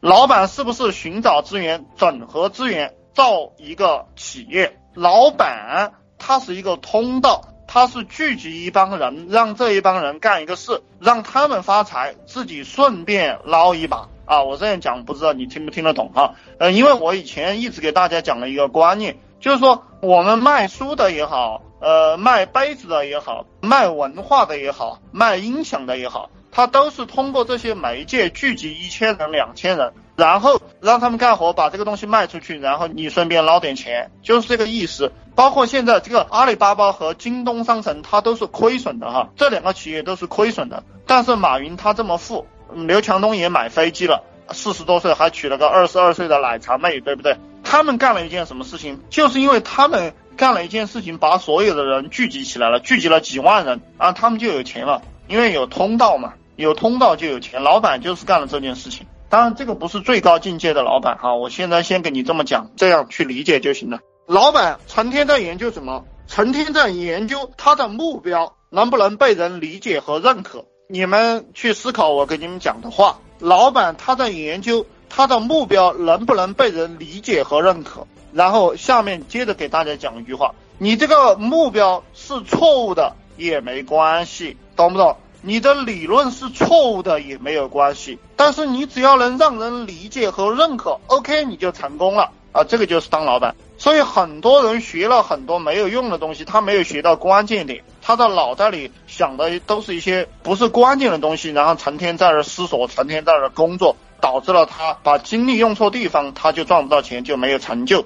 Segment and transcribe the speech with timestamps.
[0.00, 4.78] 老板是不是寻找资源、整合资源，造一个企业？
[4.94, 14.44] 老板他是一个通道，他是聚集一帮人，让这一帮人干一个事，让他们发财，自己顺便捞一把啊！
[14.44, 16.36] 我这样讲，不知道你听不听得懂哈？
[16.60, 26.30] 呃，因为我以前一直给大家讲了一个观念，就是说我们卖书的也好，呃，卖杯子的也好，卖文化的也好，卖音响的也好。
[26.58, 35.12] 他都是通过这些媒介聚集一千人、两千人，然后让他们干活，把这个东西卖出去，然后你顺便捞点钱，就是这个意思。
[35.36, 40.82] 包括现在这个阿里巴巴和京东商城，它都是亏损的哈，这两个企业都是亏损的。
[41.06, 47.36] 但是马云他这么富，刘强东也买飞机了，四十多岁还娶了个二十二岁的奶茶妹，对不对？
[47.62, 49.00] 他们干了一件什么事情？
[49.10, 56.32] 就是因为他们干了一件事情，把所有的人聚集起来了，聚集了几万人啊，他们就有钱了，因为有通道嘛。
[56.58, 59.06] 有通道就有钱，老板就是干了这件事情。
[59.28, 61.36] 当然，这个不是最高境界的老板哈。
[61.36, 64.00] 我现在先给你这么讲，这样去理解就行了。
[64.26, 66.04] 老板成天在研究什么？
[66.26, 70.64] 成天在研究他的目标能不能被人理解和认可。
[70.88, 73.20] 你们去思考我给你们讲的话。
[73.38, 78.04] 老板他在研究他的目标能不能被人理解和认可。
[78.32, 85.16] 然后下面接着给大家讲一句话：你这个目标是错误的也没关系，懂不懂？
[85.40, 92.64] 你的理论是错误的也没有关系，但是你只要能让人理解和认可，OK，你就成功了啊！
[92.64, 93.54] 这个就是当老板。
[93.78, 108.04] 所以很多人学了很多没有用的东西，他没有学到关键点，他的脑袋里想的都是一些不是关键的东西，然后成天在这思索，成天在这工作，导致了他把精力用错地方，他就赚不到钱，就没有成就。